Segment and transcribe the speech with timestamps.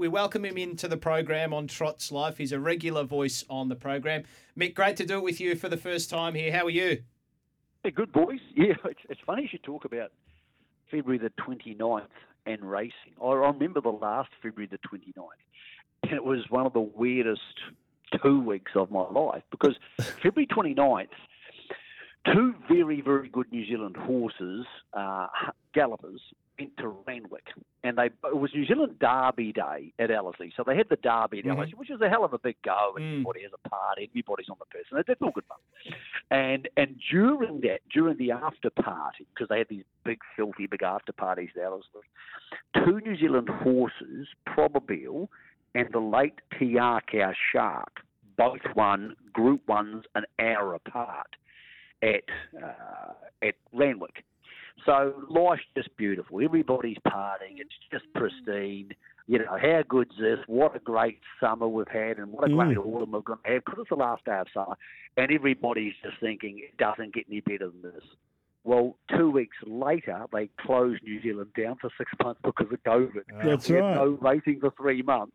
[0.00, 2.38] We welcome him into the program on Trots Life.
[2.38, 4.22] He's a regular voice on the program.
[4.58, 6.50] Mick, great to do it with you for the first time here.
[6.50, 7.02] How are you?
[7.84, 8.38] Yeah, good boys.
[8.56, 10.10] Yeah, it's, it's funny you should talk about
[10.90, 12.06] February the 29th
[12.46, 13.12] and racing.
[13.22, 15.26] I remember the last February the 29th,
[16.04, 17.42] and it was one of the weirdest
[18.22, 19.74] two weeks of my life because
[20.22, 21.08] February 29th,
[22.26, 25.26] two very, very good New Zealand horses, uh,
[25.74, 26.20] gallopers,
[26.58, 27.46] went to Randwick,
[27.84, 30.52] and they it was New Zealand Derby Day at Ellerslie.
[30.56, 32.92] So they had the Derby at Ellerslie, which is a hell of a big go.
[32.96, 35.02] And Everybody has a party, everybody's on the person.
[35.08, 35.58] It's all good fun.
[36.30, 40.82] And and during that, during the after party, because they had these big, filthy, big
[40.82, 42.08] after parties at Ellerslie,
[42.74, 45.28] two New Zealand horses, Probabeel
[45.74, 48.00] and the late Te Akau Shark,
[48.36, 51.36] both won Group Ones an hour apart
[52.02, 52.24] at
[52.62, 53.12] uh,
[53.42, 54.24] at Randwick.
[54.86, 56.40] So life's just beautiful.
[56.42, 57.58] Everybody's partying.
[57.58, 58.90] It's just pristine.
[59.26, 60.38] You know, how good's this?
[60.46, 63.64] What a great summer we've had and what a great autumn we're going to have
[63.64, 64.76] because it's the last day of summer.
[65.16, 68.02] And everybody's just thinking it doesn't get any better than this.
[68.62, 73.22] Well, two weeks later, they closed New Zealand down for six months because of COVID.
[73.42, 73.94] That's right.
[73.94, 75.32] no racing for three months.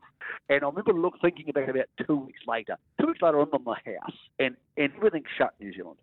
[0.49, 2.77] And I remember look, thinking about it about two weeks later.
[2.99, 5.97] Two weeks later, I'm in my house, and, and everything shut in New Zealand.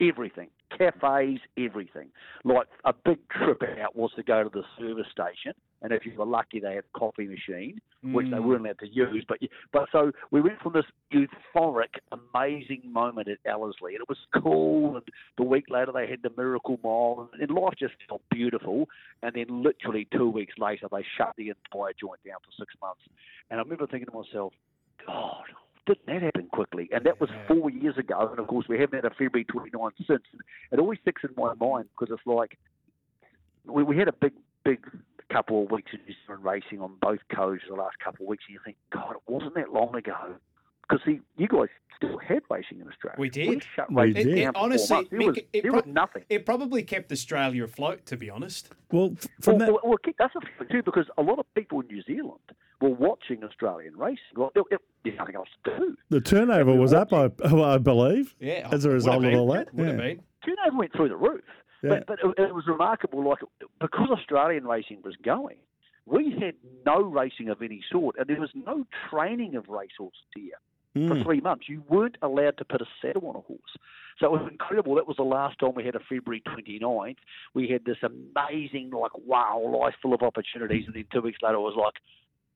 [0.00, 0.48] Everything.
[0.76, 2.08] Cafes, everything.
[2.44, 6.12] Like a big trip out was to go to the service station, and if you
[6.18, 8.44] were lucky, they had a coffee machine, which they mm.
[8.44, 9.24] weren't allowed to use.
[9.28, 9.38] But
[9.72, 14.96] but so we went from this euphoric, amazing moment at Ellerslie, and it was cool.
[14.96, 15.04] And
[15.38, 18.86] the week later, they had the Miracle Mile, and, and life just felt beautiful.
[19.22, 23.02] And then literally two weeks later, they shut the entire joint down for six months.
[23.50, 24.52] And I remember thinking to myself,
[25.06, 25.44] God,
[25.86, 26.88] didn't that happen quickly?
[26.92, 28.28] And that was four years ago.
[28.30, 30.22] And of course, we haven't had a February 29 since.
[30.72, 32.58] It always sticks in my mind because it's like
[33.64, 34.32] we, we had a big,
[34.64, 34.84] big
[35.32, 38.44] couple of weeks of New Zealand racing on both coasts the last couple of weeks,
[38.48, 40.36] and you think, God, it wasn't that long ago.
[40.88, 43.16] Because see, you guys still had racing in Australia.
[43.18, 43.48] We did.
[43.48, 44.36] We shut We racing did.
[44.36, 45.10] down for four honestly, months.
[45.10, 46.24] There Mick, was, it pro- was nothing.
[46.28, 48.70] It probably kept Australia afloat, to be honest.
[48.92, 51.80] Well, from well, that, well, well, that's a thing too, because a lot of people
[51.80, 52.40] in New Zealand
[52.80, 54.18] were watching Australian racing.
[54.36, 55.96] Well, there, there- there's nothing else to do.
[56.10, 59.72] the turnover was up, I, I believe, Yeah, as a result of all that.
[59.72, 60.02] Would have Yeah.
[60.02, 60.20] been.
[60.44, 61.44] Turnover went through the roof.
[61.82, 61.90] Yeah.
[61.90, 63.38] But, but it, it was remarkable, like,
[63.80, 65.56] because Australian racing was going,
[66.06, 66.54] we had
[66.84, 70.54] no racing of any sort, and there was no training of racehorses here
[70.96, 71.08] Hmm.
[71.08, 71.68] for three months.
[71.68, 73.76] You weren't allowed to put a saddle on a horse.
[74.18, 74.94] So it was incredible.
[74.94, 77.16] That was the last time we had a February 29th.
[77.52, 81.56] We had this amazing, like, wow, life full of opportunities, and then two weeks later
[81.56, 81.94] it was like,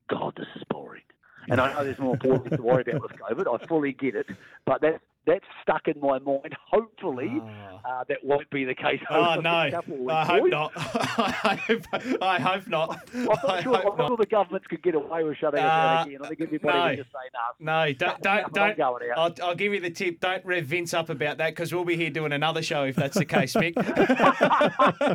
[0.09, 1.03] God, this is boring.
[1.49, 3.61] And I know there's more important things to worry about with COVID.
[3.61, 4.27] I fully get it,
[4.65, 6.57] but that that's stuck in my mind.
[6.71, 7.41] Hopefully,
[7.85, 9.01] uh, that won't be the case.
[9.11, 9.63] Oh over no!
[9.63, 10.51] next couple of weeks, I hope boys.
[10.51, 10.73] not.
[10.77, 11.83] I hope,
[12.23, 13.09] I hope not.
[13.15, 15.61] I'm not I sure, hope I'm not sure the governments could get away with shutting
[15.61, 16.21] us Uh, down again.
[16.25, 16.85] I think everybody no.
[16.87, 17.19] would just say
[17.61, 17.73] no.
[17.87, 18.77] No, don't, don't, I'm don't.
[18.77, 19.41] going out.
[19.41, 20.21] I'll, I'll give you the tip.
[20.21, 23.17] Don't rev Vince up about that because we'll be here doing another show if that's
[23.17, 23.77] the case, Mick.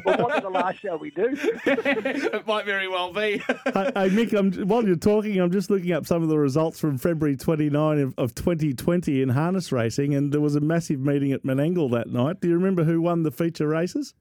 [0.05, 1.35] well, what is the last show we do?
[1.65, 3.37] it might very well be.
[3.37, 3.41] hey,
[3.73, 6.97] hey, Mick, I'm, while you're talking, I'm just looking up some of the results from
[6.97, 11.43] February 29 of, of 2020 in harness racing, and there was a massive meeting at
[11.43, 12.41] Menangle that night.
[12.41, 14.13] Do you remember who won the feature races?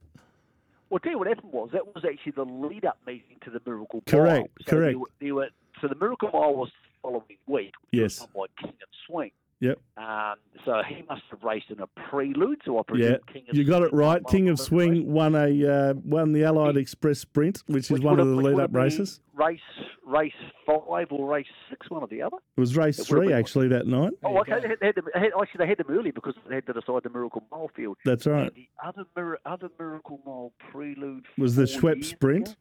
[0.90, 4.02] Well, tell you what happened was that was actually the lead-up meeting to the Miracle
[4.06, 4.48] Correct, Mile.
[4.66, 4.92] So correct.
[4.92, 5.48] There were, there were,
[5.80, 7.72] so the Miracle Mile was the following week.
[7.90, 8.20] Yes.
[8.34, 9.32] by King of Swing.
[9.64, 9.78] Yep.
[9.96, 10.34] Um,
[10.66, 12.60] so he must have raced in a prelude.
[12.64, 14.22] So I Yeah, King of you got it right.
[14.22, 14.58] won King of.
[14.60, 18.58] Swing won a uh, won the Allied Express Sprint, which is one of the lead
[18.60, 19.20] up races.
[19.34, 19.60] Race
[20.06, 20.32] race
[20.66, 22.36] five or race six, one or the other.
[22.56, 24.12] It was race It three been- actually that night.
[24.22, 24.60] Oh, okay.
[24.60, 26.72] They had, they had them, had, actually, they had them early because they had to
[26.74, 27.96] decide the Miracle Mile field.
[28.04, 28.46] That's right.
[28.48, 32.48] And the other mir- other Miracle Mile prelude Was the four Schwepp Sprint.
[32.48, 32.56] ago.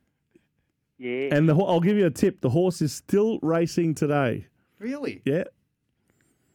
[0.97, 1.35] Yeah.
[1.35, 4.47] And the, I'll give you a tip: the horse is still racing today.
[4.79, 5.21] really?
[5.25, 5.43] Yeah,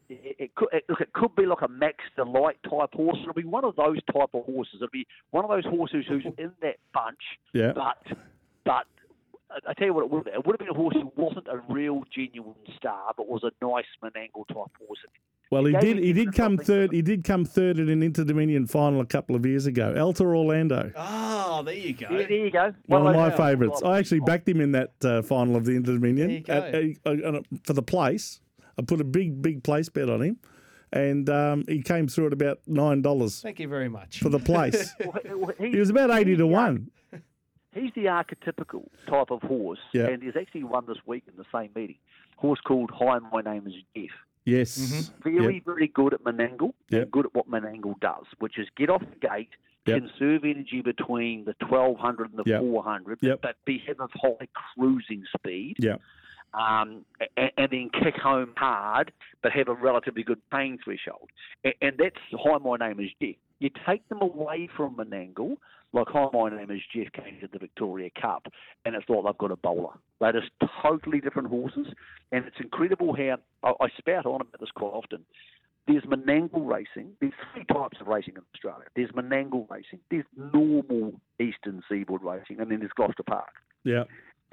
[0.08, 1.00] it, it could it, look.
[1.00, 3.19] It could be like a Max Delight type horse.
[3.22, 4.76] It'll be one of those type of horses.
[4.76, 7.19] It'll be one of those horses who's in that bunch.
[7.52, 7.72] Yeah.
[7.75, 8.16] But
[8.64, 8.87] but
[9.50, 10.34] I- I tell you what, it would have been.
[10.34, 13.52] it would have been a horse who wasn't a real genuine star, but was a
[13.64, 14.99] nice Menangle type horse.
[15.50, 15.99] Well, he gave did.
[16.05, 16.93] He did come third.
[16.93, 19.94] He did come third in an Interdominion final a couple of years ago.
[19.96, 22.06] Elta Orlando, Oh, there you go.
[22.10, 22.75] Yeah, there you go.
[22.87, 23.81] one of my favourites.
[23.82, 26.52] I actually backed him in that uh, final of the Interdominion There you go.
[26.52, 28.40] at- uh, uh, for the place.
[28.79, 30.39] I put a big, big place bet on him,
[30.93, 34.21] and um, he came through at about nine dollars Thank you very much.
[34.21, 34.95] for the place.
[35.05, 36.91] Well, he- he was about eighty to he's the arch- one.
[37.75, 40.07] He's the archetypical type of horse, Yeah.
[40.09, 41.99] and he's actually won this week in the same meeting.
[42.37, 44.11] Horse called Hi, my name is Jeff.
[44.45, 45.11] Yes.
[45.23, 45.65] Very, Yep.
[45.65, 47.11] very good at Menangle Yep.
[47.11, 49.51] good at what Menangle does, which is get off the gate,
[49.87, 50.01] Yep.
[50.01, 52.61] conserve energy between the 1200 and the Yep.
[52.63, 53.41] 400, Yep.
[53.43, 55.77] but be have a high cruising speed.
[55.79, 55.97] Yeah.
[56.55, 57.05] Um,
[57.37, 59.12] and, then kick home hard,
[59.43, 61.29] but have a relatively good pain threshold.
[61.65, 63.37] And, that's hi, my name is Jeff.
[63.61, 65.56] You take them away from Menangle,
[65.93, 68.47] like hi, my name is Jeff came to the Victoria Cup,
[68.85, 69.95] and it's like they've got a bowler.
[70.21, 70.50] They're just
[70.83, 71.87] totally different horses,
[72.31, 75.25] and it's incredible how I, I spout on about this quite often.
[75.87, 77.12] There's Menangle racing.
[77.21, 78.85] There's three types of racing in Australia.
[78.94, 80.01] There's Menangle racing.
[80.11, 83.49] There's normal Eastern Seaboard racing, and then there's Gloucester Park.
[83.85, 84.05] Yeah.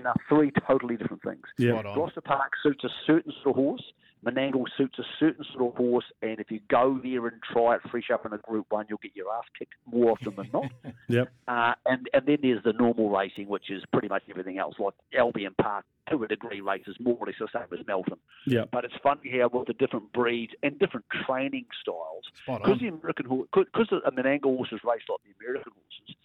[0.04, 1.44] Now, three totally different things.
[1.58, 1.82] Yeah.
[1.94, 3.84] Gloucester Park suits a certain sort of horse.
[4.26, 7.82] Menangle suits a certain sort of horse, and if you go there and try it
[7.92, 10.72] fresh up in a Group One, you'll get your ass kicked more often than not.
[11.08, 11.32] Yep.
[11.48, 14.96] Uh, and and then there's the normal racing, which is pretty much everything else, like
[15.16, 18.18] Albion Park to a degree races more or less the same as Melton.
[18.48, 18.70] Yep.
[18.72, 23.26] But it's funny how with the different breeds and different training styles, because the American
[23.28, 26.16] horse, because the Menangle horses race like the American horses,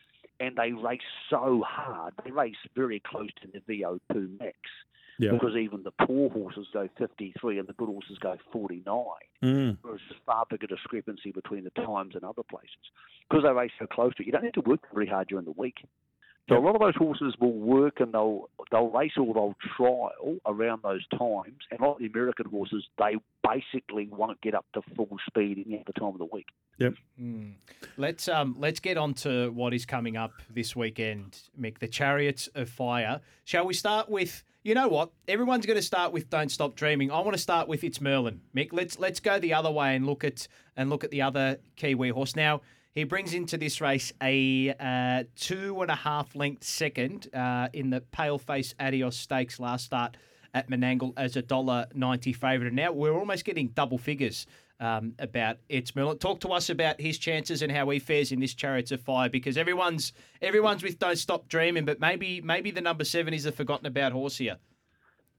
[0.40, 4.56] and they race so hard, they race very close to the VO2 max.
[5.18, 5.32] Yeah.
[5.32, 9.04] Because even the poor horses go 53 and the good horses go 49.
[9.42, 9.76] Mm.
[9.84, 12.70] There's far bigger discrepancy between the times and other places.
[13.28, 15.44] Because they race so close to it, you don't have to work very hard during
[15.44, 15.84] the week.
[16.50, 20.38] So a lot of those horses will work and they'll they'll race or they'll trial
[20.46, 21.60] around those times.
[21.70, 23.14] And a lot of the American horses, they
[23.44, 26.46] basically won't get up to full speed any other time of the week.
[27.20, 27.52] Mm.
[27.96, 31.78] Let's um let's get on to what is coming up this weekend, Mick.
[31.78, 33.20] The Chariots of Fire.
[33.44, 34.42] Shall we start with?
[34.64, 35.10] You know what?
[35.28, 38.40] Everyone's going to start with "Don't Stop Dreaming." I want to start with "It's Merlin."
[38.56, 41.58] Mick, let's let's go the other way and look at and look at the other
[41.76, 42.34] Kiwi horse.
[42.34, 42.62] Now
[42.94, 47.90] he brings into this race a uh, two and a half length second uh, in
[47.90, 50.16] the Paleface Adios Stakes last start
[50.54, 52.68] at Menangle as a dollar ninety favourite.
[52.68, 54.46] And now we're almost getting double figures
[54.80, 56.18] um, about It's Merlin.
[56.18, 59.28] Talk to us about his chances and how he fares in this Chariots of Fire
[59.28, 63.52] because everyone's everyone's with Don't Stop Dreaming, but maybe maybe the number seven is a
[63.52, 64.56] forgotten about horse here.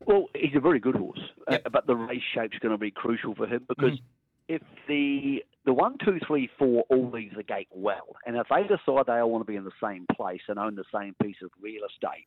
[0.06, 1.20] Well, he's a very good horse,
[1.50, 1.62] Yep.
[1.66, 4.00] uh, but the race shape's going to be crucial for him because
[4.48, 8.64] if the the one, two, three, four all leaves the gate well, and if they
[8.64, 11.38] decide they all want to be in the same place and own the same piece
[11.44, 12.26] of real estate,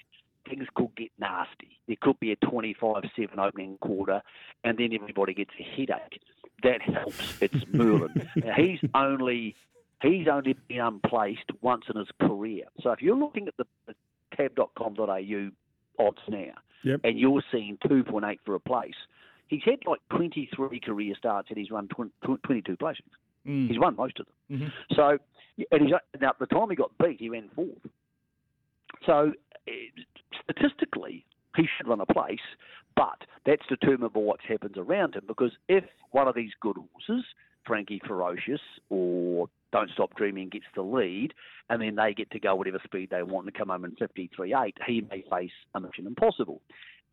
[0.49, 1.79] things could get nasty.
[1.89, 3.03] There could be a 25-7
[3.39, 4.23] opening quarter,
[4.63, 6.21] and then everybody gets a headache.
[6.63, 7.43] That helps.
[7.43, 8.29] It's Merlin.
[8.37, 9.57] now, he's only
[10.03, 12.65] he's only been unplaced once in his career.
[12.83, 13.95] So if you're looking at the, the
[14.37, 15.51] tab.com.au
[15.99, 16.53] odds now,
[16.85, 17.01] Yep.
[17.05, 18.95] and you're seeing 2.8 for a place.
[19.49, 22.11] He's had like 23 career starts and he's run 20,
[22.45, 23.01] 22 placings.
[23.47, 23.69] Mm.
[23.69, 24.61] He's won most of them.
[24.61, 24.73] Mhm.
[24.97, 25.19] So,
[25.71, 27.87] and he's now at the time he got beat, he ran fourth.
[29.07, 29.33] So,
[30.43, 31.25] statistically,
[31.57, 32.41] he should run a place,
[32.97, 35.25] but that's determined by what happens around him.
[35.27, 37.25] Because if one of these good horses,
[37.67, 38.61] Frankie Ferocious
[38.91, 41.35] or Don't Stop Dreaming, gets the lead,
[41.71, 44.75] and then they get to go whatever speed they want and come home in 53.8,
[44.87, 46.61] he may face a mission impossible.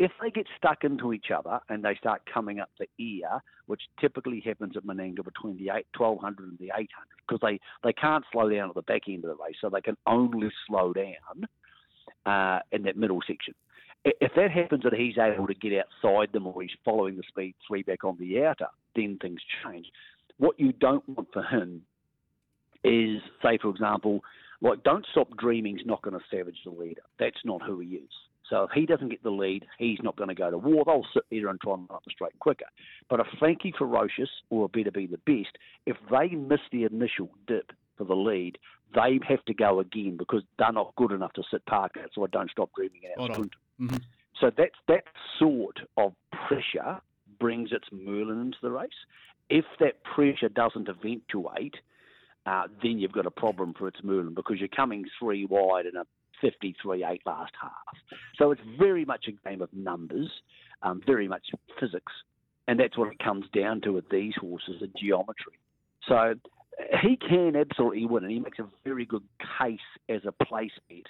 [0.01, 3.83] If they get stuck into each other and they start coming up the ear, which
[3.99, 6.87] typically happens at Menangle between the 8, 1200 and the 800,
[7.19, 9.79] because they, they can't slow down at the back end of the race, so they
[9.79, 11.47] can only slow down
[12.25, 13.53] uh, in that middle section.
[14.03, 17.53] If that happens and he's able to get outside them or he's following the speed
[17.67, 19.85] three back on the outer, then things change.
[20.39, 21.83] What you don't want for him
[22.83, 24.21] is, say, for example,
[24.61, 27.03] like Don't Stop Dreaming's not going to savage the leader.
[27.19, 28.09] That's not who he is.
[28.51, 30.83] So if he doesn't get the lead, he's not going to go to war.
[30.85, 32.65] They'll sit there and try and run up the straight quicker.
[33.09, 37.29] But if Frankie Ferocious or a Better Be the Best, if they miss the initial
[37.47, 38.57] dip for the lead,
[38.93, 42.09] they have to go again because they're not good enough to sit park out.
[42.13, 43.21] So I don't stop dreaming out.
[43.21, 43.33] On.
[43.33, 43.53] sprint.
[43.79, 44.01] Mhm.
[44.37, 45.05] So that that
[45.39, 46.13] sort of
[46.47, 46.99] pressure
[47.39, 48.89] brings its Merlin into the race.
[49.49, 51.75] If that pressure doesn't eventuate,
[52.45, 55.95] uh, then you've got a problem for its Merlin because you're coming three wide in
[55.95, 56.05] a
[56.43, 57.71] 53-8 last half.
[58.37, 60.29] So it's very much a game of numbers,
[60.83, 61.43] um, very much
[61.79, 62.11] physics,
[62.67, 65.53] and that's what it comes down to with these horses, the geometry.
[66.07, 66.33] So
[67.01, 69.23] he can absolutely win, and he makes a very good
[69.59, 69.79] case
[70.09, 71.03] as a place bet.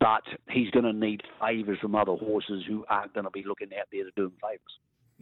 [0.00, 3.68] But he's going to need favours from other horses who aren't going to be looking
[3.78, 4.60] out there to do him favours.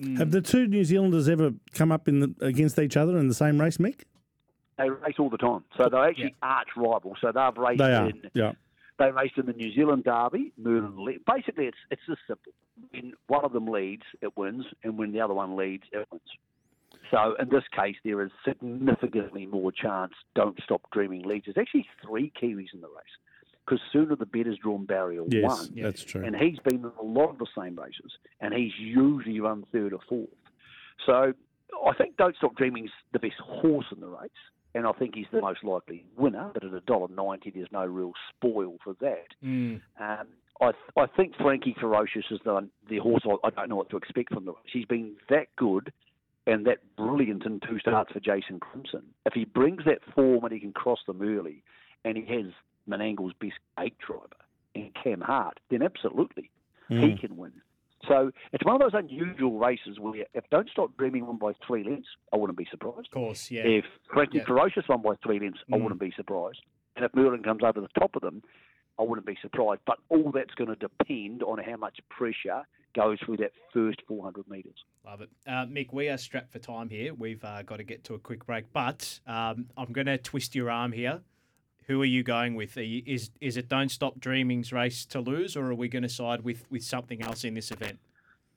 [0.00, 0.18] Mm.
[0.18, 3.34] Have the two New Zealanders ever come up in the, against each other in the
[3.34, 4.04] same race, Mick?
[4.78, 7.18] They race all the time, so they're actually arch rivals.
[7.20, 8.08] So they've raced They are.
[8.08, 8.52] in Yeah.
[9.00, 10.52] They raced in the New Zealand Derby.
[10.56, 12.52] Merlin le- basically, it's it's just simple.
[12.92, 16.22] When one of them leads, it wins, and when the other one leads, it wins.
[17.10, 21.46] So in this case, there is significantly more chance Don't Stop Dreaming leads.
[21.46, 23.16] There's actually three Kiwis in the race
[23.66, 25.70] because sooner the better's drawn barrier Yes, one.
[25.76, 26.24] that's true.
[26.24, 29.92] And he's been in a lot of the same races, and he's usually run third
[29.92, 30.28] or fourth.
[31.06, 31.32] So
[31.86, 34.30] I think Don't Stop Dreaming's the best horse in the race,
[34.74, 36.50] and I think he's the most likely winner.
[36.52, 39.28] But at a dollar ninety, there's no real spoil for that.
[39.44, 39.80] Mm.
[39.98, 40.26] Um,
[40.60, 43.22] I I think Frankie Ferocious is the the horse.
[43.26, 44.70] I, I don't know what to expect from the race.
[44.72, 45.92] He's been that good
[46.46, 49.02] and that brilliant in two starts for Jason Grimson.
[49.26, 51.62] If he brings that form and he can cross them early,
[52.04, 52.52] and he has
[52.88, 54.26] Menangle's best eight driver
[54.74, 56.50] and Cam Hart, then absolutely
[56.88, 57.52] he can win.
[58.08, 61.84] So it's one of those unusual races where if Don't Stop Dreaming won by three
[61.84, 63.06] lengths, I wouldn't be surprised.
[63.08, 63.62] Of course, yeah.
[63.66, 64.44] If Frankie Yeah.
[64.46, 65.82] Ferocious won by three lengths, I Mm.
[65.82, 66.60] wouldn't be surprised.
[66.96, 68.42] And if Merlin comes over the top of them,
[68.98, 69.80] I wouldn't be surprised.
[69.86, 74.48] But all that's going to depend on how much pressure goes through that first 400
[74.48, 74.84] metres.
[75.06, 75.30] Love it.
[75.46, 77.14] Uh, Mick, we are strapped for time here.
[77.14, 80.54] We've uh, got to get to a quick break, but um, I'm going to twist
[80.54, 81.20] your arm here.
[81.90, 82.76] Who are you going with?
[82.76, 86.04] Are you, is is it Don't Stop Dreaming's race to lose, or are we going
[86.04, 87.98] to side with, with something else in this event?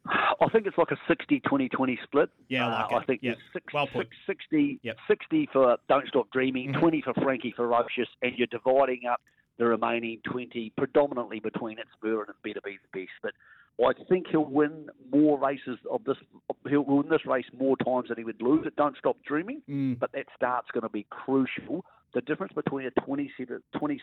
[0.08, 2.30] I think it's like a 60 20 20 split.
[2.48, 3.00] Yeah, I like Uh, it.
[3.00, 3.38] I think Yep.
[3.52, 4.08] six, Well put.
[4.28, 4.98] six- 60, Yep.
[5.08, 6.80] 60 for Don't Stop Dreaming, Mhm.
[6.80, 9.20] 20 for Frankie Ferocious, and you're dividing up
[9.58, 13.14] the remaining 20 predominantly between It's Merlin and Better Be the Best.
[13.24, 13.34] But
[13.84, 16.18] I think he'll win more races of this.
[16.70, 18.76] He'll win this race more times than he would lose it.
[18.76, 19.64] Don't Stop Dreaming.
[19.68, 19.98] Mm.
[19.98, 21.84] but that start's going to be crucial.
[22.14, 24.00] The difference between a 27, 26-7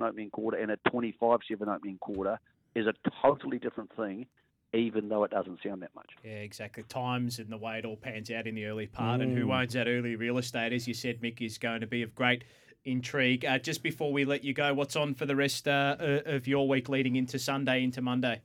[0.00, 1.40] opening quarter and a 25-7
[1.74, 2.38] opening quarter
[2.74, 4.26] is a totally different thing,
[4.72, 6.06] even though it doesn't sound that much.
[6.22, 6.84] Yeah, exactly.
[6.84, 9.38] Times and the way it all pans out in the early part, and Mm.
[9.38, 12.14] who owns that early real estate, as you said, Mick, is going to be of
[12.14, 12.44] great
[12.84, 13.44] intrigue.
[13.44, 16.68] Uh, just before we let you go, what's on for the rest uh, of your
[16.68, 18.40] week leading into Sunday, into Monday?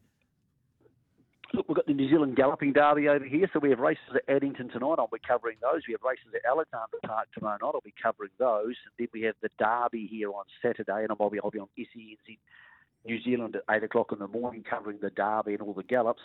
[1.53, 4.23] Look, we've got the New Zealand Galloping Derby over here, so we have races at
[4.27, 4.95] Addington tonight.
[4.97, 5.81] I'll be covering those.
[5.87, 7.71] We have races at Alexandra Park tomorrow night.
[7.75, 8.73] I'll be covering those.
[8.85, 11.69] And then we have the Derby here on Saturday, and I'll be, I'll be on
[11.77, 12.39] SENZ
[13.05, 16.21] New Zealand at 8 o'clock in the morning covering the Derby and all the gallops.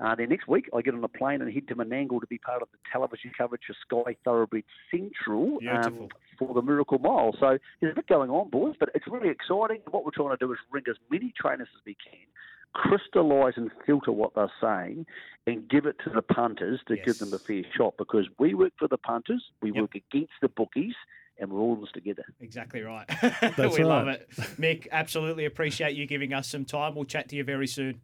[0.00, 2.38] Uh, then next week, I get on a plane and head to Menangle to be
[2.38, 6.08] part of the television coverage for Sky Thoroughbred Central um,
[6.38, 7.36] for the Miracle Mile.
[7.38, 9.80] So there's a bit going on, boys, but it's really exciting.
[9.90, 12.26] What we're trying to do is ring as many trainers as we can,
[12.72, 15.06] crystallise and filter what they're saying,
[15.46, 17.04] and give it to the punters to Yes.
[17.04, 19.80] give them a fair shot because we work for the punters, we Yep.
[19.82, 20.94] work against the bookies,
[21.38, 22.24] and we're all in this together.
[22.40, 23.06] Exactly right.
[23.56, 24.28] That's we love it.
[24.60, 26.94] Mick, absolutely appreciate you giving us some time.
[26.94, 28.00] We'll chat to you very soon.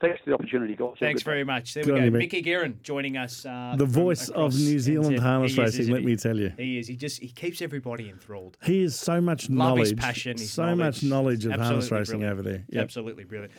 [0.00, 0.94] Thanks for the opportunity, guys.
[0.98, 1.34] Thanks good day.
[1.34, 1.72] very much.
[1.72, 2.04] There Good we go.
[2.06, 2.18] you, Mick.
[2.18, 3.46] Mickey Guerin joining us.
[3.46, 5.22] Uh, The voice of New Zealand NZ.
[5.22, 6.06] harness is, racing, let he?
[6.06, 6.52] me tell you.
[6.58, 6.88] He is.
[6.88, 8.58] He just he keeps everybody enthralled.
[8.64, 11.04] He is so much Love his knowledge, passion, his so much knowledge.
[11.04, 12.32] knowledge of harness racing brilliant.
[12.32, 12.64] over there.
[12.70, 12.82] Yep.
[12.82, 13.52] Absolutely brilliant.